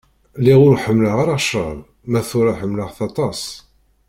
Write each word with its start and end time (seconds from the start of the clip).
Lliɣ 0.39 0.59
ur 0.67 0.75
ḥemmleɣ 0.83 1.15
ara 1.23 1.41
ccṛab, 1.43 1.79
ma 2.09 2.19
d 2.23 2.25
tura 2.29 2.53
ḥemmlaɣ-t 2.59 2.99
aṭas. 3.07 3.41